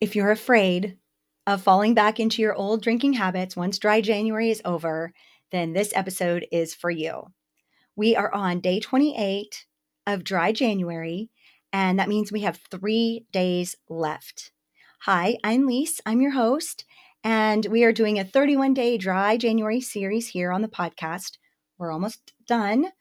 If 0.00 0.14
you're 0.14 0.30
afraid 0.30 0.96
of 1.44 1.60
falling 1.60 1.92
back 1.92 2.20
into 2.20 2.40
your 2.40 2.54
old 2.54 2.82
drinking 2.82 3.14
habits 3.14 3.56
once 3.56 3.80
dry 3.80 4.00
January 4.00 4.48
is 4.48 4.62
over, 4.64 5.12
then 5.50 5.72
this 5.72 5.92
episode 5.92 6.46
is 6.52 6.72
for 6.72 6.88
you. 6.88 7.32
We 7.96 8.14
are 8.14 8.32
on 8.32 8.60
day 8.60 8.78
28 8.78 9.66
of 10.06 10.22
dry 10.22 10.52
January, 10.52 11.30
and 11.72 11.98
that 11.98 12.08
means 12.08 12.30
we 12.30 12.42
have 12.42 12.60
three 12.70 13.26
days 13.32 13.74
left. 13.88 14.52
Hi, 15.00 15.36
I'm 15.42 15.66
Lise. 15.66 16.00
I'm 16.06 16.20
your 16.20 16.30
host, 16.30 16.84
and 17.24 17.66
we 17.66 17.82
are 17.82 17.92
doing 17.92 18.20
a 18.20 18.24
31 18.24 18.74
day 18.74 18.98
dry 18.98 19.36
January 19.36 19.80
series 19.80 20.28
here 20.28 20.52
on 20.52 20.62
the 20.62 20.68
podcast. 20.68 21.38
We're 21.76 21.90
almost 21.90 22.34
done. 22.46 22.92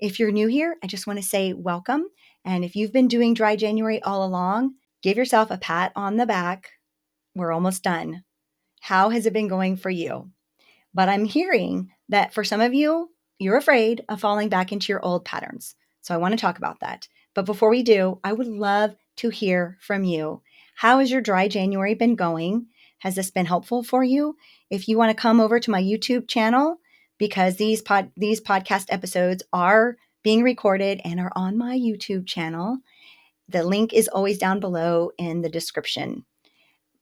If 0.00 0.18
you're 0.18 0.32
new 0.32 0.46
here, 0.48 0.76
I 0.82 0.86
just 0.86 1.06
want 1.06 1.18
to 1.18 1.26
say 1.26 1.52
welcome. 1.52 2.06
And 2.46 2.64
if 2.64 2.74
you've 2.76 2.94
been 2.94 3.08
doing 3.08 3.34
dry 3.34 3.56
January 3.56 4.02
all 4.02 4.24
along, 4.24 4.76
give 5.02 5.16
yourself 5.16 5.50
a 5.50 5.58
pat 5.58 5.92
on 5.96 6.16
the 6.16 6.26
back. 6.26 6.70
We're 7.34 7.52
almost 7.52 7.82
done. 7.82 8.24
How 8.80 9.10
has 9.10 9.26
it 9.26 9.32
been 9.32 9.48
going 9.48 9.76
for 9.76 9.90
you? 9.90 10.30
But 10.94 11.08
I'm 11.08 11.24
hearing 11.24 11.90
that 12.08 12.32
for 12.32 12.44
some 12.44 12.60
of 12.60 12.72
you, 12.72 13.10
you're 13.38 13.56
afraid 13.56 14.04
of 14.08 14.20
falling 14.20 14.48
back 14.48 14.72
into 14.72 14.92
your 14.92 15.04
old 15.04 15.24
patterns. 15.24 15.74
So 16.00 16.14
I 16.14 16.18
want 16.18 16.32
to 16.32 16.40
talk 16.40 16.58
about 16.58 16.80
that. 16.80 17.08
But 17.34 17.46
before 17.46 17.68
we 17.68 17.82
do, 17.82 18.18
I 18.24 18.32
would 18.32 18.46
love 18.46 18.96
to 19.16 19.28
hear 19.28 19.76
from 19.80 20.04
you. 20.04 20.42
How 20.74 21.00
has 21.00 21.10
your 21.10 21.20
dry 21.20 21.48
January 21.48 21.94
been 21.94 22.16
going? 22.16 22.66
Has 22.98 23.14
this 23.14 23.30
been 23.30 23.46
helpful 23.46 23.82
for 23.82 24.02
you? 24.02 24.36
If 24.70 24.88
you 24.88 24.96
want 24.96 25.10
to 25.10 25.20
come 25.20 25.40
over 25.40 25.60
to 25.60 25.70
my 25.70 25.82
YouTube 25.82 26.28
channel, 26.28 26.78
because 27.18 27.56
these 27.56 27.82
pod 27.82 28.10
these 28.16 28.40
podcast 28.40 28.86
episodes 28.90 29.42
are 29.52 29.96
being 30.22 30.42
recorded 30.42 31.00
and 31.04 31.20
are 31.20 31.32
on 31.36 31.56
my 31.56 31.78
YouTube 31.78 32.26
channel. 32.26 32.78
The 33.48 33.62
link 33.62 33.92
is 33.92 34.08
always 34.08 34.38
down 34.38 34.60
below 34.60 35.10
in 35.18 35.42
the 35.42 35.48
description. 35.48 36.24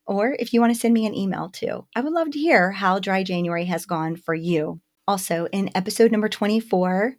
Or 0.06 0.36
if 0.38 0.52
you 0.52 0.60
want 0.60 0.74
to 0.74 0.78
send 0.78 0.92
me 0.92 1.06
an 1.06 1.14
email 1.14 1.48
too, 1.48 1.86
I 1.96 2.00
would 2.02 2.12
love 2.12 2.30
to 2.32 2.38
hear 2.38 2.70
how 2.72 2.98
dry 2.98 3.22
January 3.22 3.64
has 3.64 3.86
gone 3.86 4.16
for 4.16 4.34
you. 4.34 4.80
Also, 5.08 5.46
in 5.52 5.70
episode 5.74 6.12
number 6.12 6.28
24, 6.28 7.16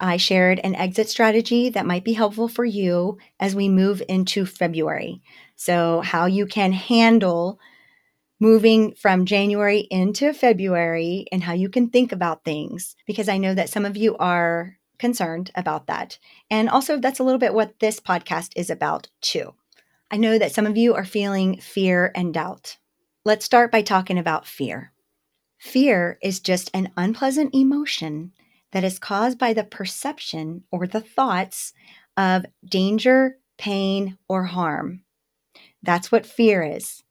I 0.00 0.16
shared 0.16 0.58
an 0.64 0.74
exit 0.74 1.08
strategy 1.08 1.68
that 1.70 1.86
might 1.86 2.04
be 2.04 2.14
helpful 2.14 2.48
for 2.48 2.64
you 2.64 3.18
as 3.38 3.54
we 3.54 3.68
move 3.68 4.02
into 4.08 4.46
February. 4.46 5.22
So, 5.56 6.00
how 6.00 6.26
you 6.26 6.46
can 6.46 6.72
handle 6.72 7.60
moving 8.40 8.94
from 8.94 9.24
January 9.24 9.86
into 9.90 10.32
February 10.32 11.26
and 11.30 11.44
how 11.44 11.52
you 11.52 11.68
can 11.68 11.90
think 11.90 12.10
about 12.10 12.44
things, 12.44 12.96
because 13.06 13.28
I 13.28 13.38
know 13.38 13.54
that 13.54 13.68
some 13.70 13.84
of 13.84 13.96
you 13.96 14.16
are 14.16 14.76
concerned 15.02 15.50
about 15.56 15.88
that. 15.88 16.20
And 16.48 16.70
also, 16.70 16.96
that's 16.96 17.18
a 17.18 17.24
little 17.24 17.40
bit 17.40 17.52
what 17.52 17.80
this 17.80 17.98
podcast 17.98 18.52
is 18.54 18.70
about, 18.70 19.08
too. 19.20 19.54
I 20.12 20.16
know 20.16 20.38
that 20.38 20.52
some 20.52 20.64
of 20.64 20.76
you 20.76 20.94
are 20.94 21.04
feeling 21.04 21.58
fear 21.58 22.12
and 22.14 22.32
doubt. 22.32 22.78
Let's 23.24 23.44
start 23.44 23.72
by 23.72 23.82
talking 23.82 24.16
about 24.16 24.46
fear. 24.46 24.92
Fear 25.58 26.18
is 26.22 26.38
just 26.38 26.70
an 26.72 26.92
unpleasant 26.96 27.52
emotion 27.52 28.32
that 28.70 28.84
is 28.84 29.00
caused 29.00 29.38
by 29.38 29.52
the 29.52 29.64
perception 29.64 30.62
or 30.70 30.86
the 30.86 31.00
thoughts 31.00 31.72
of 32.16 32.46
danger, 32.64 33.38
pain, 33.58 34.18
or 34.28 34.44
harm. 34.44 35.02
That's 35.82 36.12
what 36.12 36.26
fear 36.26 36.62
is. 36.62 37.02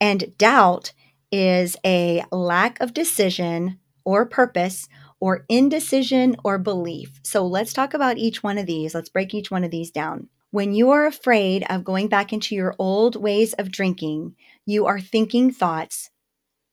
And 0.00 0.34
doubt 0.38 0.94
is 1.30 1.76
a 1.84 2.24
lack 2.32 2.80
of 2.80 2.94
decision 2.94 3.80
or 4.02 4.24
purpose 4.24 4.88
or 5.20 5.44
indecision 5.48 6.36
or 6.44 6.58
belief. 6.58 7.20
So 7.22 7.46
let's 7.46 7.72
talk 7.72 7.94
about 7.94 8.18
each 8.18 8.42
one 8.42 8.58
of 8.58 8.66
these. 8.66 8.94
Let's 8.94 9.08
break 9.08 9.34
each 9.34 9.50
one 9.50 9.64
of 9.64 9.70
these 9.70 9.90
down. 9.90 10.28
When 10.50 10.74
you 10.74 10.90
are 10.90 11.06
afraid 11.06 11.64
of 11.68 11.82
going 11.84 12.08
back 12.08 12.32
into 12.32 12.54
your 12.54 12.74
old 12.78 13.16
ways 13.16 13.54
of 13.54 13.72
drinking, 13.72 14.36
you 14.66 14.86
are 14.86 15.00
thinking 15.00 15.50
thoughts 15.50 16.10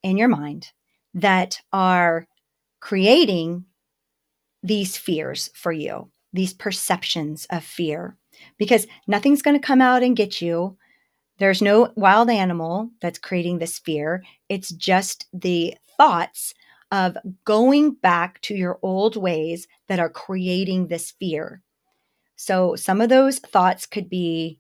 in 0.04 0.18
your 0.18 0.28
mind 0.28 0.68
that 1.14 1.62
are 1.74 2.28
creating 2.80 3.66
these 4.64 4.98
fears 4.98 5.50
for 5.56 5.72
you, 5.72 6.12
these 6.34 6.54
perceptions 6.54 7.48
of 7.50 7.64
fear, 7.64 8.18
because 8.58 8.86
nothing's 9.08 9.42
going 9.42 9.60
to 9.60 9.66
come 9.66 9.82
out 9.82 10.04
and 10.04 10.16
get 10.16 10.42
you. 10.42 10.78
There's 11.40 11.62
no 11.62 11.92
wild 11.96 12.30
animal 12.30 12.92
that's 13.02 13.18
creating 13.18 13.58
this 13.58 13.80
fear. 13.80 14.24
It's 14.48 14.70
just 14.70 15.26
the 15.34 15.76
thoughts 15.98 16.54
of 16.92 17.18
going 17.46 17.94
back 17.94 18.42
to 18.44 18.56
your 18.56 18.80
old 18.84 19.18
ways 19.18 19.68
that 19.90 20.00
are 20.00 20.10
creating 20.10 20.88
this 20.88 21.12
fear. 21.12 21.64
So, 22.38 22.76
some 22.76 23.02
of 23.02 23.10
those 23.10 23.40
thoughts 23.40 23.86
could 23.88 24.10
be 24.10 24.60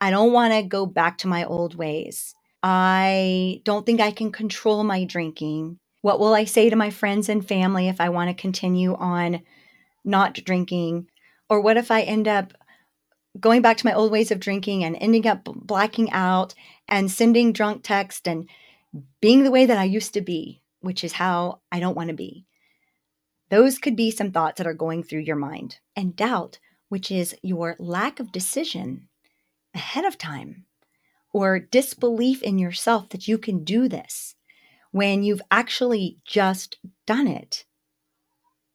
I 0.00 0.12
don't 0.12 0.32
want 0.32 0.54
to 0.54 0.62
go 0.64 0.86
back 0.86 1.18
to 1.20 1.28
my 1.28 1.44
old 1.46 1.76
ways. 1.76 2.36
I 2.62 3.62
don't 3.64 3.86
think 3.86 4.00
I 4.00 4.12
can 4.12 4.32
control 4.32 4.84
my 4.84 5.06
drinking. 5.06 5.80
What 6.02 6.20
will 6.20 6.34
I 6.34 6.44
say 6.46 6.70
to 6.70 6.76
my 6.76 6.90
friends 6.90 7.30
and 7.30 7.46
family 7.46 7.88
if 7.88 8.00
I 8.00 8.10
want 8.10 8.30
to 8.30 8.40
continue 8.42 8.96
on 8.96 9.42
not 10.04 10.34
drinking? 10.34 11.08
Or 11.50 11.60
what 11.60 11.76
if 11.78 11.90
I 11.90 12.02
end 12.02 12.28
up 12.28 12.54
going 13.40 13.62
back 13.62 13.78
to 13.78 13.86
my 13.86 13.94
old 13.94 14.12
ways 14.12 14.30
of 14.32 14.40
drinking 14.40 14.84
and 14.84 14.96
ending 15.00 15.26
up 15.26 15.44
blacking 15.44 16.10
out 16.12 16.54
and 16.88 17.10
sending 17.10 17.52
drunk 17.52 17.82
text 17.84 18.28
and 18.28 18.48
being 19.20 19.44
the 19.44 19.50
way 19.52 19.66
that 19.66 19.78
I 19.78 19.84
used 19.84 20.14
to 20.14 20.22
be? 20.22 20.62
Which 20.80 21.04
is 21.04 21.12
how 21.12 21.60
I 21.70 21.80
don't 21.80 21.96
want 21.96 22.08
to 22.08 22.14
be. 22.14 22.46
Those 23.48 23.78
could 23.78 23.96
be 23.96 24.10
some 24.10 24.32
thoughts 24.32 24.58
that 24.58 24.66
are 24.66 24.74
going 24.74 25.02
through 25.02 25.20
your 25.20 25.36
mind. 25.36 25.78
And 25.94 26.16
doubt, 26.16 26.58
which 26.88 27.10
is 27.10 27.36
your 27.42 27.76
lack 27.78 28.20
of 28.20 28.32
decision 28.32 29.08
ahead 29.74 30.04
of 30.04 30.18
time 30.18 30.64
or 31.32 31.58
disbelief 31.58 32.42
in 32.42 32.58
yourself 32.58 33.08
that 33.10 33.28
you 33.28 33.38
can 33.38 33.64
do 33.64 33.88
this 33.88 34.34
when 34.90 35.22
you've 35.22 35.42
actually 35.50 36.18
just 36.24 36.78
done 37.06 37.26
it, 37.26 37.64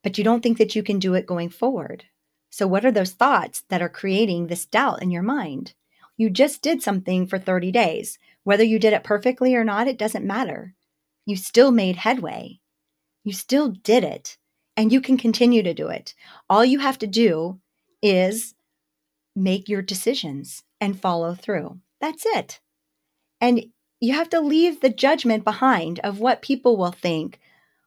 but 0.03 0.17
you 0.17 0.23
don't 0.23 0.41
think 0.41 0.57
that 0.57 0.75
you 0.75 0.83
can 0.83 0.99
do 0.99 1.15
it 1.15 1.25
going 1.25 1.49
forward. 1.49 2.05
So, 2.49 2.67
what 2.67 2.85
are 2.85 2.91
those 2.91 3.13
thoughts 3.13 3.63
that 3.69 3.81
are 3.81 3.89
creating 3.89 4.47
this 4.47 4.65
doubt 4.65 5.01
in 5.01 5.09
your 5.09 5.23
mind? 5.23 5.73
You 6.17 6.29
just 6.29 6.61
did 6.61 6.83
something 6.83 7.25
for 7.25 7.39
30 7.39 7.71
days. 7.71 8.19
Whether 8.43 8.63
you 8.63 8.77
did 8.77 8.93
it 8.93 9.03
perfectly 9.03 9.55
or 9.55 9.63
not, 9.63 9.87
it 9.87 9.97
doesn't 9.97 10.25
matter 10.25 10.75
you 11.25 11.35
still 11.35 11.71
made 11.71 11.97
headway. 11.97 12.59
You 13.23 13.33
still 13.33 13.69
did 13.69 14.03
it, 14.03 14.37
and 14.75 14.91
you 14.91 15.01
can 15.01 15.17
continue 15.17 15.63
to 15.63 15.73
do 15.73 15.87
it. 15.87 16.15
All 16.49 16.65
you 16.65 16.79
have 16.79 16.97
to 16.99 17.07
do 17.07 17.59
is 18.01 18.55
make 19.35 19.69
your 19.69 19.81
decisions 19.81 20.63
and 20.79 20.99
follow 20.99 21.35
through. 21.35 21.79
That's 21.99 22.25
it. 22.25 22.59
And 23.39 23.65
you 23.99 24.13
have 24.13 24.29
to 24.29 24.41
leave 24.41 24.81
the 24.81 24.89
judgment 24.89 25.43
behind 25.43 25.99
of 25.99 26.19
what 26.19 26.41
people 26.41 26.75
will 26.75 26.91
think. 26.91 27.39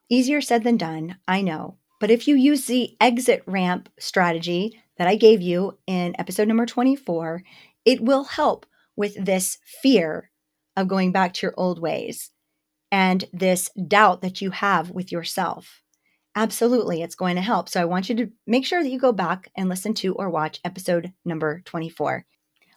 Easier 0.09 0.41
said 0.41 0.63
than 0.63 0.77
done, 0.77 1.17
I 1.27 1.41
know. 1.41 1.77
But 1.99 2.11
if 2.11 2.27
you 2.27 2.35
use 2.35 2.65
the 2.65 2.95
exit 3.01 3.43
ramp 3.45 3.89
strategy 3.99 4.81
that 4.97 5.07
I 5.07 5.15
gave 5.15 5.41
you 5.41 5.77
in 5.87 6.15
episode 6.17 6.47
number 6.47 6.65
24, 6.65 7.43
it 7.83 8.01
will 8.01 8.23
help 8.23 8.65
with 8.95 9.15
this 9.23 9.57
fear 9.81 10.31
of 10.77 10.87
going 10.87 11.11
back 11.11 11.33
to 11.33 11.47
your 11.47 11.53
old 11.57 11.79
ways 11.79 12.31
and 12.91 13.25
this 13.33 13.69
doubt 13.87 14.21
that 14.21 14.41
you 14.41 14.51
have 14.51 14.91
with 14.91 15.11
yourself. 15.11 15.81
Absolutely, 16.35 17.01
it's 17.01 17.15
going 17.15 17.35
to 17.35 17.41
help. 17.41 17.69
So 17.69 17.81
I 17.81 17.85
want 17.85 18.09
you 18.09 18.15
to 18.15 18.31
make 18.45 18.65
sure 18.65 18.83
that 18.83 18.89
you 18.89 18.99
go 18.99 19.13
back 19.13 19.49
and 19.55 19.69
listen 19.69 19.93
to 19.95 20.13
or 20.15 20.29
watch 20.29 20.59
episode 20.65 21.13
number 21.23 21.61
24. 21.65 22.25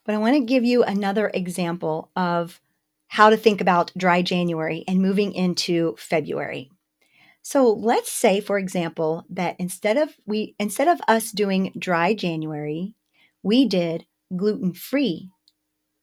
But 0.04 0.14
I 0.14 0.18
want 0.18 0.36
to 0.36 0.44
give 0.44 0.64
you 0.64 0.84
another 0.84 1.30
example 1.34 2.10
of 2.14 2.60
how 3.08 3.30
to 3.30 3.36
think 3.36 3.60
about 3.60 3.92
dry 3.97 4.22
January 4.22 4.84
and 4.86 5.02
moving 5.02 5.32
into 5.32 5.97
February. 5.98 6.70
So 7.42 7.72
let's 7.72 8.12
say 8.12 8.41
for 8.41 8.58
example 8.58 9.24
that 9.30 9.56
instead 9.58 9.97
of 9.97 10.14
we 10.26 10.54
instead 10.58 10.86
of 10.86 11.00
us 11.08 11.32
doing 11.32 11.72
dry 11.78 12.14
January, 12.14 12.94
we 13.42 13.66
did 13.66 14.06
gluten-free 14.36 15.30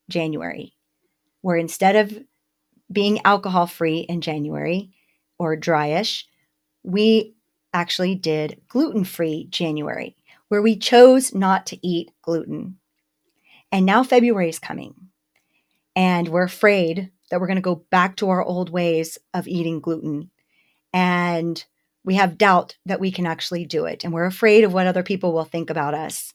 January. 0.10 0.74
Where 1.42 1.58
instead 1.58 1.96
of 1.96 2.18
being 2.92 3.20
alcohol 3.26 3.68
free 3.68 4.00
in 4.00 4.22
January 4.22 4.92
or 5.38 5.58
dryish, 5.58 6.24
we 6.84 7.36
actually 7.74 8.16
did 8.16 8.62
gluten 8.68 9.04
free 9.04 9.48
January, 9.50 10.16
where 10.48 10.62
we 10.62 10.78
chose 10.78 11.34
not 11.34 11.66
to 11.68 11.88
eat 11.88 12.12
gluten. 12.22 12.78
And 13.72 13.86
now 13.86 14.04
February 14.04 14.50
is 14.50 14.60
coming, 14.60 14.94
and 15.96 16.28
we're 16.28 16.44
afraid 16.44 17.12
that 17.30 17.40
we're 17.40 17.48
going 17.48 17.56
to 17.56 17.62
go 17.62 17.84
back 17.90 18.18
to 18.18 18.30
our 18.30 18.44
old 18.44 18.70
ways 18.70 19.18
of 19.34 19.48
eating 19.48 19.80
gluten. 19.80 20.30
And 20.94 21.64
we 22.04 22.16
have 22.16 22.38
doubt 22.38 22.78
that 22.86 23.00
we 23.00 23.12
can 23.12 23.26
actually 23.26 23.66
do 23.66 23.86
it. 23.86 24.04
And 24.04 24.14
we're 24.14 24.26
afraid 24.26 24.64
of 24.64 24.74
what 24.74 24.88
other 24.88 25.04
people 25.04 25.34
will 25.34 25.44
think 25.44 25.70
about 25.70 25.94
us. 25.94 26.34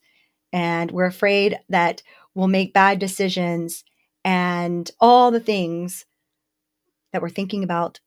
And 0.51 0.91
we're 0.91 1.05
afraid 1.05 1.57
that 1.69 2.03
we'll 2.35 2.47
make 2.47 2.73
bad 2.73 2.99
decisions 2.99 3.85
and 4.25 4.91
all 4.99 5.31
the 5.31 5.39
things 5.39 6.05
that 7.13 7.21
we're 7.21 7.29
thinking 7.29 7.63
about 7.63 7.99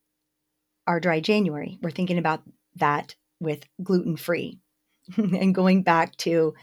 our 0.87 0.99
dry 0.99 1.19
January. 1.19 1.77
We're 1.81 1.91
thinking 1.91 2.17
about 2.17 2.43
that 2.75 3.15
with 3.39 3.65
gluten 3.83 4.17
free 4.17 4.59
and 5.17 5.55
going 5.55 5.83
back 5.83 6.15
to 6.17 6.53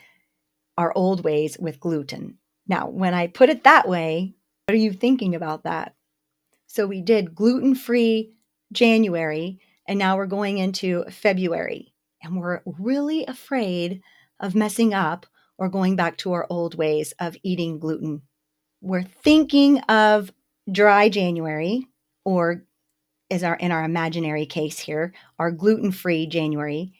our 0.77 0.93
old 0.97 1.25
ways 1.25 1.57
with 1.59 1.81
gluten. 1.81 2.39
Now, 2.67 2.89
when 2.89 3.15
I 3.15 3.27
put 3.27 3.51
it 3.51 3.65
that 3.65 3.89
way, 3.89 4.35
What 4.67 4.75
are 4.75 4.79
you 4.79 4.93
thinking 4.93 5.35
about 5.35 5.65
that? 5.65 5.95
So 6.67 6.87
we 6.87 7.03
did 7.03 7.35
gluten 7.35 7.75
free 7.75 8.33
January, 8.73 9.59
and 9.87 9.99
now 9.99 10.17
we're 10.17 10.27
going 10.27 10.59
into 10.59 11.05
February, 11.11 11.93
and 12.23 12.41
we're 12.41 12.63
really 12.65 13.27
afraid 13.27 14.01
of 14.41 14.55
messing 14.55 14.95
up 14.95 15.27
or 15.59 15.69
going 15.69 15.97
back 15.97 16.17
to 16.19 16.33
our 16.33 16.47
old 16.49 16.75
ways 16.77 17.13
of 17.19 17.37
eating 17.43 17.79
gluten. 17.79 18.23
We're 18.81 19.03
thinking 19.03 19.81
of 19.81 20.33
dry 20.71 21.09
January, 21.09 21.87
or 22.25 22.65
is 23.31 23.43
our 23.43 23.57
in 23.57 23.73
our 23.73 23.85
imaginary 23.85 24.47
case 24.47 24.79
here, 24.79 25.15
our 25.39 25.51
gluten-free 25.51 26.27
January, 26.27 26.93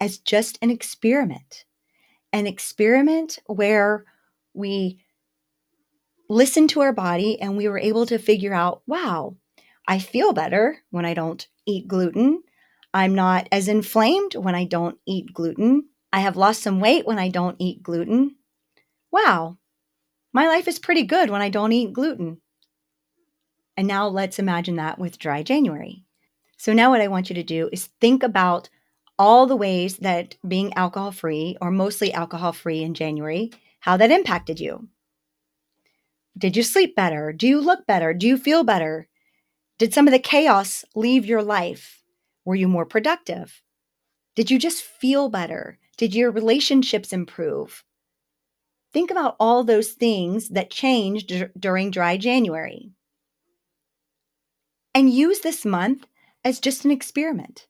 as 0.00 0.18
just 0.18 0.58
an 0.62 0.70
experiment. 0.70 1.64
An 2.32 2.46
experiment 2.46 3.38
where 3.46 4.04
we 4.54 5.00
listened 6.28 6.70
to 6.70 6.80
our 6.80 6.92
body 6.92 7.40
and 7.40 7.56
we 7.56 7.68
were 7.68 7.78
able 7.78 8.06
to 8.06 8.18
figure 8.18 8.54
out, 8.54 8.82
wow, 8.86 9.36
I 9.86 9.98
feel 9.98 10.32
better 10.32 10.78
when 10.90 11.04
I 11.04 11.14
don't 11.14 11.46
eat 11.66 11.86
gluten. 11.86 12.42
I'm 12.94 13.14
not 13.14 13.48
as 13.52 13.68
inflamed 13.68 14.34
when 14.36 14.54
I 14.54 14.64
don't 14.64 14.98
eat 15.06 15.34
gluten. 15.34 15.88
I 16.12 16.20
have 16.20 16.36
lost 16.36 16.62
some 16.62 16.80
weight 16.80 17.06
when 17.06 17.18
I 17.18 17.28
don't 17.28 17.56
eat 17.58 17.82
gluten. 17.82 18.36
Wow, 19.10 19.58
my 20.32 20.46
life 20.48 20.66
is 20.66 20.78
pretty 20.78 21.02
good 21.02 21.28
when 21.28 21.42
I 21.42 21.50
don't 21.50 21.72
eat 21.72 21.92
gluten. 21.92 22.40
And 23.76 23.88
now 23.88 24.06
let's 24.08 24.38
imagine 24.38 24.76
that 24.76 24.98
with 24.98 25.18
dry 25.18 25.42
January. 25.42 26.04
So 26.56 26.72
now 26.72 26.90
what 26.90 27.00
I 27.00 27.08
want 27.08 27.28
you 27.28 27.34
to 27.34 27.42
do 27.42 27.68
is 27.72 27.86
think 28.00 28.22
about 28.22 28.68
all 29.18 29.46
the 29.46 29.56
ways 29.56 29.98
that 29.98 30.36
being 30.46 30.72
alcohol 30.74 31.12
free 31.12 31.56
or 31.60 31.70
mostly 31.70 32.12
alcohol 32.12 32.52
free 32.52 32.82
in 32.82 32.94
January, 32.94 33.52
how 33.80 33.96
that 33.96 34.10
impacted 34.10 34.60
you. 34.60 34.88
Did 36.36 36.56
you 36.56 36.62
sleep 36.62 36.96
better? 36.96 37.32
Do 37.32 37.46
you 37.46 37.60
look 37.60 37.86
better? 37.86 38.12
Do 38.12 38.26
you 38.26 38.36
feel 38.36 38.64
better? 38.64 39.08
Did 39.78 39.94
some 39.94 40.06
of 40.08 40.12
the 40.12 40.18
chaos 40.18 40.84
leave 40.94 41.26
your 41.26 41.42
life? 41.42 42.02
Were 42.44 42.54
you 42.54 42.68
more 42.68 42.86
productive? 42.86 43.62
Did 44.34 44.50
you 44.50 44.58
just 44.58 44.82
feel 44.82 45.28
better? 45.28 45.78
Did 45.96 46.14
your 46.14 46.30
relationships 46.30 47.12
improve? 47.12 47.84
Think 48.92 49.10
about 49.10 49.36
all 49.40 49.64
those 49.64 49.92
things 49.92 50.50
that 50.50 50.70
changed 50.70 51.28
d- 51.28 51.44
during 51.58 51.90
dry 51.90 52.16
January. 52.16 52.92
And 54.94 55.10
use 55.10 55.40
this 55.40 55.64
month 55.64 56.06
as 56.44 56.60
just 56.60 56.84
an 56.84 56.90
experiment, 56.90 57.66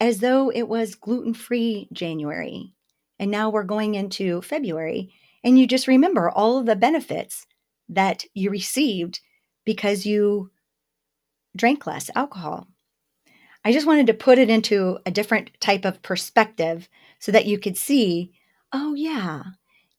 as 0.00 0.18
though 0.18 0.50
it 0.50 0.68
was 0.68 0.94
gluten 0.94 1.34
free 1.34 1.88
January. 1.92 2.72
And 3.18 3.30
now 3.30 3.50
we're 3.50 3.64
going 3.64 3.94
into 3.94 4.42
February, 4.42 5.12
and 5.44 5.58
you 5.58 5.66
just 5.66 5.86
remember 5.86 6.30
all 6.30 6.58
of 6.58 6.66
the 6.66 6.76
benefits 6.76 7.46
that 7.88 8.24
you 8.34 8.50
received 8.50 9.20
because 9.64 10.06
you 10.06 10.50
drank 11.56 11.86
less 11.86 12.10
alcohol. 12.14 12.68
I 13.64 13.72
just 13.72 13.86
wanted 13.86 14.06
to 14.06 14.14
put 14.14 14.38
it 14.38 14.50
into 14.50 14.98
a 15.04 15.10
different 15.10 15.50
type 15.60 15.84
of 15.84 16.02
perspective 16.02 16.88
so 17.18 17.32
that 17.32 17.46
you 17.46 17.58
could 17.58 17.76
see 17.76 18.32
oh, 18.72 18.94
yeah, 18.94 19.42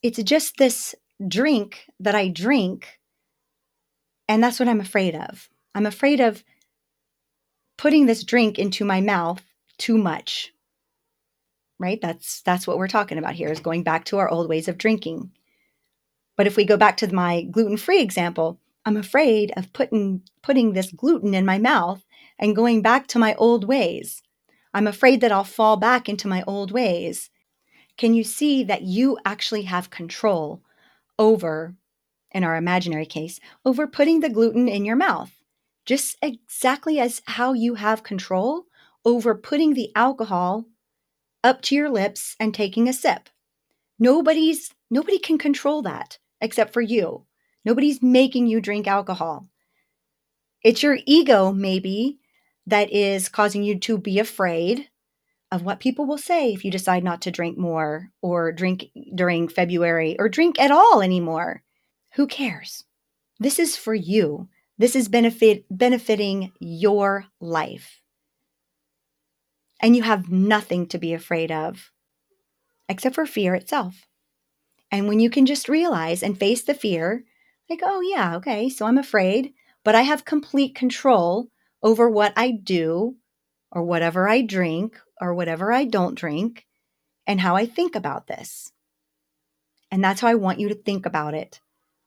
it's 0.03 0.21
just 0.23 0.57
this 0.57 0.95
drink 1.27 1.85
that 2.00 2.15
I 2.15 2.27
drink. 2.27 3.00
And 4.27 4.44
that's 4.44 4.59
what 4.59 4.69
I'm 4.69 4.81
afraid 4.81 5.15
of. 5.15 5.50
I'm 5.75 5.86
afraid 5.86 6.19
of 6.19 6.44
putting 7.77 8.06
this 8.06 8.24
drink 8.24 8.60
into 8.60 8.83
my 8.83 9.01
mouth 9.01 9.42
too 9.77 9.98
much. 9.98 10.54
Right? 11.77 12.00
That's 12.01 12.42
that's 12.42 12.68
what 12.68 12.77
we're 12.77 12.88
talking 12.89 13.18
about 13.18 13.36
here 13.36 13.50
is 13.50 13.62
going 13.62 13.83
back 13.83 14.06
to 14.06 14.18
our 14.18 14.30
old 14.30 14.50
ways 14.50 14.68
of 14.68 14.77
drinking. 14.77 15.31
But 16.36 16.48
if 16.48 16.57
we 16.57 16.66
go 16.66 16.77
back 16.77 16.98
to 16.98 17.13
my 17.13 17.44
gluten-free 17.44 18.01
example, 18.01 18.60
I'm 18.86 18.98
afraid 18.98 19.54
of 19.56 19.71
putting 19.71 20.24
putting 20.42 20.74
this 20.74 20.92
gluten 20.92 21.33
in 21.33 21.45
my 21.45 21.57
mouth 21.57 22.06
and 22.38 22.56
going 22.56 22.81
back 22.81 23.07
to 23.07 23.19
my 23.19 23.36
old 23.36 23.63
ways. 23.66 24.21
I'm 24.74 24.88
afraid 24.88 25.21
that 25.21 25.31
I'll 25.31 25.44
fall 25.44 25.77
back 25.77 26.10
into 26.10 26.27
my 26.27 26.44
old 26.45 26.71
ways. 26.71 27.30
Can 27.98 28.13
you 28.13 28.24
see 28.24 28.63
that 28.63 28.83
you 28.83 29.18
actually 29.25 29.63
have 29.63 29.89
control 29.89 30.62
over, 31.18 31.75
in 32.31 32.44
our 32.44 32.56
imaginary 32.56 33.06
case, 33.06 33.39
over 33.66 33.88
putting 33.88 34.19
the 34.19 34.30
gluten 34.30 34.68
in 34.68 34.86
your 34.86 34.95
mouth? 34.95 35.31
Just 35.89 36.18
exactly 36.21 37.00
as 37.00 37.24
how 37.25 37.53
you 37.53 37.74
have 37.74 38.03
control 38.03 38.65
over 39.03 39.33
putting 39.33 39.74
the 39.74 39.91
alcohol 39.95 40.65
up 41.44 41.63
to 41.63 41.74
your 41.74 41.89
lips 41.89 42.36
and 42.39 42.53
taking 42.53 42.88
a 42.88 42.94
sip. 42.94 43.27
Nobody's 43.97 44.71
nobody 44.91 45.18
can 45.18 45.39
control 45.39 45.81
that 45.81 46.19
except 46.41 46.74
for 46.74 46.81
you. 46.81 47.25
Nobody's 47.65 48.03
making 48.03 48.45
you 48.45 48.62
drink 48.62 48.86
alcohol. 48.86 49.47
It's 50.63 50.83
your 50.83 51.00
ego, 51.07 51.51
maybe, 51.51 52.19
that 52.68 52.92
is 52.92 53.27
causing 53.27 53.63
you 53.63 53.80
to 53.80 53.97
be 53.97 54.19
afraid 54.19 54.89
of 55.51 55.63
what 55.63 55.80
people 55.80 56.06
will 56.06 56.19
say 56.19 56.53
if 56.53 56.63
you 56.63 56.69
decide 56.69 57.03
not 57.03 57.24
to 57.24 57.31
drink 57.31 57.57
more 57.57 58.12
or 58.21 58.51
drink 58.51 58.92
during 59.15 59.47
February 59.47 60.18
or 60.19 60.30
drink 60.30 60.59
at 60.59 60.69
all 60.69 61.01
anymore. 61.01 61.63
Who 62.13 62.27
cares? 62.27 62.85
This 63.39 63.57
is 63.57 63.75
for 63.75 63.95
you. 63.95 64.50
This 64.79 64.95
is 64.95 65.09
benefit 65.09 65.65
benefiting 65.69 66.53
your 66.59 67.25
life. 67.41 67.99
And 69.81 69.93
you 69.95 70.03
have 70.03 70.31
nothing 70.31 70.87
to 70.87 70.97
be 70.97 71.13
afraid 71.13 71.51
of 71.51 71.91
except 72.87 73.13
for 73.13 73.25
fear 73.25 73.53
itself. 73.53 74.07
And 74.89 75.07
when 75.07 75.19
you 75.19 75.29
can 75.29 75.45
just 75.45 75.69
realize 75.69 76.23
and 76.23 76.39
face 76.39 76.63
the 76.63 76.73
fear, 76.73 77.23
like, 77.69 77.81
oh, 77.83 78.01
yeah, 78.01 78.37
okay, 78.37 78.69
so 78.69 78.85
I'm 78.85 78.97
afraid, 78.97 79.53
but 79.83 79.95
I 79.95 80.01
have 80.01 80.25
complete 80.25 80.73
control 80.73 81.49
over 81.83 82.09
what 82.09 82.33
I 82.35 82.51
do 82.51 83.17
or 83.71 83.83
whatever 83.83 84.27
I 84.27 84.41
drink 84.41 84.97
or 85.21 85.33
whatever 85.33 85.71
I 85.71 85.85
don't 85.85 86.17
drink 86.17 86.65
and 87.27 87.41
how 87.41 87.55
I 87.55 87.65
think 87.65 87.95
about 87.95 88.27
this. 88.27 88.71
And 89.91 90.03
that's 90.03 90.21
how 90.21 90.29
I 90.29 90.35
want 90.35 90.59
you 90.59 90.69
to 90.69 90.75
think 90.75 91.05
about 91.05 91.33
it 91.33 91.59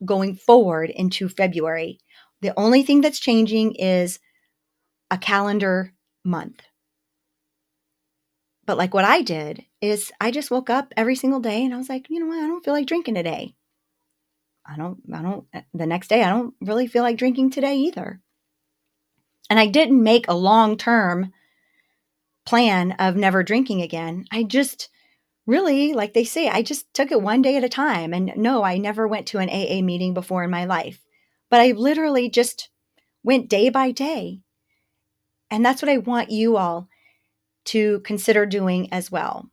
going 0.05 0.35
forward 0.35 0.91
into 0.91 1.29
February. 1.29 2.01
The 2.43 2.53
only 2.57 2.83
thing 2.83 3.01
that's 3.01 3.21
changing 3.21 3.77
is 3.77 4.19
a 5.11 5.17
calendar 5.17 5.95
month. 6.25 6.61
But 8.67 8.79
like 8.79 8.93
what 8.95 9.05
I 9.05 9.23
did 9.23 9.65
is 9.81 10.13
I 10.21 10.31
just 10.31 10.51
woke 10.51 10.71
up 10.71 10.93
every 10.97 11.17
single 11.17 11.41
day 11.41 11.65
and 11.65 11.73
I 11.73 11.79
was 11.79 11.89
like, 11.89 12.07
you 12.11 12.21
know 12.21 12.27
what? 12.27 12.43
I 12.43 12.47
don't 12.47 12.65
feel 12.65 12.75
like 12.75 12.87
drinking 12.87 13.15
today. 13.15 13.55
I 14.67 14.77
don't, 14.77 14.99
I 15.13 15.23
don't, 15.23 15.47
uh, 15.55 15.63
the 15.75 15.87
next 15.87 16.09
day, 16.09 16.23
I 16.23 16.31
don't 16.31 16.55
really 16.61 16.87
feel 16.87 17.03
like 17.03 17.17
drinking 17.17 17.51
today 17.51 17.77
either. 17.77 18.21
And 19.51 19.59
I 19.59 19.67
didn't 19.67 20.03
make 20.03 20.29
a 20.29 20.35
long 20.35 20.77
term 20.77 21.33
plan 22.47 22.93
of 22.93 23.17
never 23.17 23.43
drinking 23.43 23.83
again. 23.83 24.25
I 24.33 24.45
just 24.45 24.89
really, 25.47 25.93
like 25.95 26.15
they 26.15 26.25
say, 26.25 26.49
I 26.49 26.63
just 26.63 26.93
took 26.95 27.11
it 27.11 27.23
one 27.23 27.43
day 27.43 27.57
at 27.57 27.65
a 27.65 27.69
time. 27.69 28.13
And 28.15 28.33
no, 28.37 28.63
I 28.63 28.79
never 28.79 29.07
went 29.07 29.27
to 29.29 29.39
an 29.39 29.51
AA 29.51 29.83
meeting 29.83 30.15
before 30.15 30.45
in 30.45 30.51
my 30.51 30.65
life, 30.65 31.01
but 31.53 31.61
I 31.61 31.73
literally 31.73 32.31
just 32.31 32.71
went 33.23 33.51
day 33.51 33.69
by 33.69 33.91
day. 33.91 34.41
And 35.51 35.63
that's 35.63 35.83
what 35.83 35.91
I 35.91 35.99
want 35.99 36.31
you 36.31 36.57
all 36.57 36.89
to 37.67 38.01
consider 38.01 38.47
doing 38.47 38.91
as 38.91 39.13
well. 39.13 39.51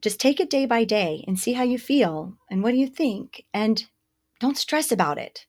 Just 0.00 0.18
take 0.18 0.40
it 0.40 0.50
day 0.50 0.66
by 0.66 0.82
day 0.82 1.24
and 1.28 1.38
see 1.38 1.52
how 1.52 1.62
you 1.62 1.78
feel 1.78 2.34
and 2.50 2.60
what 2.60 2.72
do 2.72 2.76
you 2.76 2.88
think. 2.88 3.44
And 3.54 3.84
don't 4.40 4.58
stress 4.58 4.90
about 4.90 5.16
it. 5.16 5.46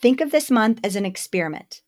Think 0.00 0.20
of 0.20 0.30
this 0.30 0.52
month 0.52 0.78
as 0.84 0.94
an 0.94 1.04
experiment 1.04 1.82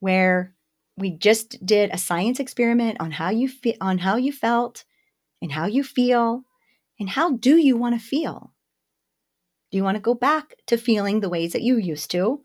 where 0.00 0.54
we 0.98 1.10
just 1.12 1.64
did 1.64 1.88
a 1.94 1.96
science 1.96 2.38
experiment 2.38 2.98
on 3.00 3.12
how 3.12 3.30
you 3.30 3.48
fe- 3.48 3.78
on 3.80 3.96
how 3.96 4.16
you 4.16 4.32
felt 4.32 4.84
and 5.40 5.52
how 5.52 5.64
you 5.64 5.82
feel 5.82 6.44
and 6.98 7.08
how 7.08 7.32
do 7.38 7.56
you 7.56 7.78
want 7.78 7.98
to 7.98 8.06
feel? 8.06 8.52
Do 9.70 9.78
you 9.78 9.84
want 9.84 9.96
to 9.96 10.00
go 10.00 10.14
back 10.14 10.54
to 10.66 10.76
feeling 10.76 11.20
the 11.20 11.28
ways 11.28 11.52
that 11.52 11.62
you 11.62 11.76
used 11.76 12.10
to 12.12 12.42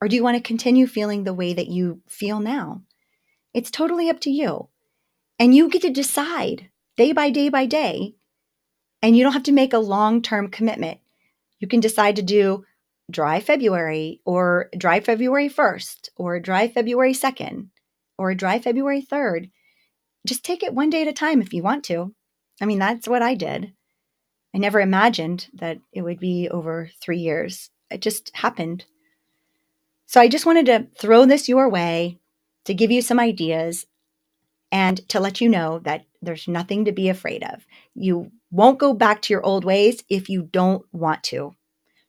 or 0.00 0.08
do 0.08 0.16
you 0.16 0.22
want 0.22 0.36
to 0.36 0.42
continue 0.42 0.86
feeling 0.86 1.24
the 1.24 1.34
way 1.34 1.54
that 1.54 1.68
you 1.68 2.02
feel 2.06 2.40
now? 2.40 2.82
It's 3.54 3.70
totally 3.70 4.10
up 4.10 4.20
to 4.20 4.30
you. 4.30 4.68
And 5.38 5.54
you 5.54 5.68
get 5.68 5.82
to 5.82 5.90
decide 5.90 6.70
day 6.96 7.12
by 7.12 7.30
day 7.30 7.48
by 7.48 7.66
day. 7.66 8.14
And 9.02 9.16
you 9.16 9.22
don't 9.22 9.32
have 9.32 9.42
to 9.44 9.52
make 9.52 9.72
a 9.72 9.78
long 9.78 10.22
term 10.22 10.48
commitment. 10.48 11.00
You 11.60 11.68
can 11.68 11.80
decide 11.80 12.16
to 12.16 12.22
do 12.22 12.64
dry 13.10 13.40
February 13.40 14.20
or 14.24 14.68
dry 14.76 15.00
February 15.00 15.48
1st 15.48 16.10
or 16.16 16.40
dry 16.40 16.68
February 16.68 17.12
2nd 17.12 17.68
or 18.18 18.34
dry 18.34 18.58
February 18.58 19.02
3rd. 19.02 19.50
Just 20.26 20.44
take 20.44 20.62
it 20.62 20.74
one 20.74 20.90
day 20.90 21.02
at 21.02 21.08
a 21.08 21.12
time 21.12 21.40
if 21.40 21.54
you 21.54 21.62
want 21.62 21.84
to. 21.84 22.14
I 22.60 22.66
mean, 22.66 22.78
that's 22.78 23.08
what 23.08 23.22
I 23.22 23.34
did. 23.34 23.72
I 24.56 24.58
never 24.58 24.80
imagined 24.80 25.48
that 25.52 25.80
it 25.92 26.00
would 26.00 26.18
be 26.18 26.48
over 26.48 26.88
three 27.02 27.18
years. 27.18 27.68
It 27.90 28.00
just 28.00 28.34
happened. 28.34 28.86
So 30.06 30.18
I 30.18 30.28
just 30.28 30.46
wanted 30.46 30.64
to 30.66 30.86
throw 30.98 31.26
this 31.26 31.46
your 31.46 31.68
way 31.68 32.20
to 32.64 32.72
give 32.72 32.90
you 32.90 33.02
some 33.02 33.20
ideas 33.20 33.84
and 34.72 35.06
to 35.10 35.20
let 35.20 35.42
you 35.42 35.50
know 35.50 35.80
that 35.80 36.06
there's 36.22 36.48
nothing 36.48 36.86
to 36.86 36.92
be 36.92 37.10
afraid 37.10 37.44
of. 37.44 37.66
You 37.94 38.32
won't 38.50 38.78
go 38.78 38.94
back 38.94 39.20
to 39.22 39.34
your 39.34 39.44
old 39.44 39.66
ways 39.66 40.02
if 40.08 40.30
you 40.30 40.48
don't 40.50 40.86
want 40.90 41.22
to. 41.24 41.54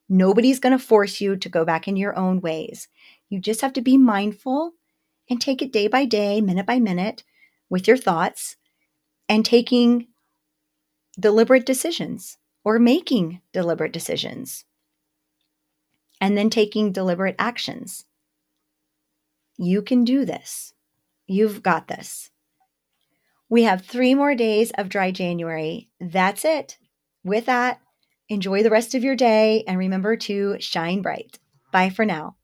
Nobody's 0.07 0.61
going 0.61 0.71
to 0.77 0.83
force 0.83 1.19
you 1.19 1.35
to 1.35 1.49
go 1.49 1.65
back 1.65 1.85
in 1.85 1.97
your 1.97 2.17
own 2.17 2.39
ways. 2.39 2.87
You 3.27 3.41
just 3.41 3.59
have 3.59 3.73
to 3.73 3.81
be 3.81 3.97
mindful 3.97 4.71
and 5.29 5.41
take 5.41 5.61
it 5.61 5.73
day 5.73 5.89
by 5.89 6.05
day, 6.05 6.39
minute 6.39 6.65
by 6.65 6.79
minute 6.79 7.25
with 7.69 7.89
your 7.89 7.97
thoughts 7.97 8.55
and 9.27 9.43
taking 9.43 10.07
deliberate 11.19 11.65
decisions 11.65 12.37
or 12.63 12.79
making 12.79 13.41
deliberate 13.53 13.93
decisions 13.93 14.65
and 16.19 16.37
then 16.37 16.49
taking 16.49 16.91
deliberate 16.91 17.35
actions. 17.39 18.05
You 19.57 19.81
can 19.81 20.03
do 20.03 20.25
this. 20.25 20.73
You've 21.27 21.63
got 21.63 21.87
this. 21.87 22.29
We 23.49 23.63
have 23.63 23.85
three 23.85 24.13
more 24.13 24.35
days 24.35 24.71
of 24.77 24.89
dry 24.89 25.11
January. 25.11 25.89
That's 25.99 26.43
it. 26.43 26.77
With 27.23 27.45
that, 27.45 27.79
enjoy 28.29 28.63
the 28.63 28.69
rest 28.69 28.93
of 28.93 29.03
your 29.03 29.15
day 29.15 29.63
and 29.67 29.77
remember 29.77 30.15
to 30.17 30.57
shine 30.59 31.01
bright. 31.01 31.39
Bye 31.71 31.89
for 31.89 32.05
now. 32.05 32.35